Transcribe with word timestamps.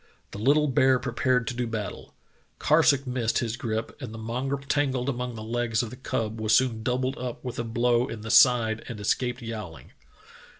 The 0.31 0.39
little 0.39 0.67
bear 0.67 0.97
prepared 0.97 1.45
to 1.45 1.53
do 1.53 1.67
battle. 1.67 2.15
Karsuk 2.57 3.05
missed 3.05 3.37
his 3.37 3.55
grip 3.55 3.95
and 4.01 4.11
the 4.11 4.17
mongrel 4.17 4.61
tangled 4.67 5.07
among 5.07 5.35
the 5.35 5.43
legs 5.43 5.83
of 5.83 5.91
the 5.91 5.95
cub 5.95 6.41
was 6.41 6.55
soon 6.57 6.81
doubled 6.81 7.19
up 7.19 7.43
with 7.45 7.59
a 7.59 7.63
blow 7.63 8.07
in 8.07 8.21
the 8.21 8.31
side 8.31 8.83
and 8.89 8.99
es 8.99 9.13
caped 9.13 9.43
yowling. 9.43 9.91